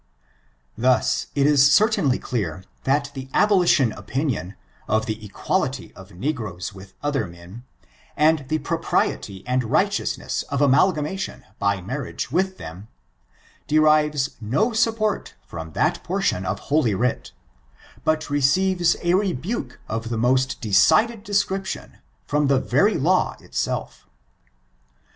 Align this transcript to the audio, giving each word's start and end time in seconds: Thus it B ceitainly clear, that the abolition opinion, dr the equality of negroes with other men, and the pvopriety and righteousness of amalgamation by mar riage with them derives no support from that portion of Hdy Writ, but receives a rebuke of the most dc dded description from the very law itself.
Thus 0.75 1.27
it 1.35 1.43
B 1.43 1.51
ceitainly 1.51 2.19
clear, 2.19 2.63
that 2.85 3.11
the 3.13 3.29
abolition 3.35 3.91
opinion, 3.91 4.55
dr 4.87 5.05
the 5.05 5.23
equality 5.23 5.93
of 5.93 6.13
negroes 6.13 6.73
with 6.73 6.95
other 7.03 7.27
men, 7.27 7.65
and 8.17 8.47
the 8.49 8.57
pvopriety 8.57 9.43
and 9.45 9.65
righteousness 9.65 10.41
of 10.49 10.59
amalgamation 10.59 11.45
by 11.59 11.81
mar 11.81 11.99
riage 11.99 12.31
with 12.31 12.57
them 12.57 12.87
derives 13.67 14.31
no 14.41 14.73
support 14.73 15.35
from 15.45 15.73
that 15.73 16.03
portion 16.03 16.47
of 16.47 16.59
Hdy 16.61 16.97
Writ, 16.97 17.31
but 18.03 18.27
receives 18.27 18.95
a 19.03 19.13
rebuke 19.13 19.79
of 19.87 20.09
the 20.09 20.17
most 20.17 20.63
dc 20.63 21.07
dded 21.09 21.23
description 21.23 21.99
from 22.25 22.47
the 22.47 22.59
very 22.59 22.95
law 22.95 23.37
itself. 23.39 24.07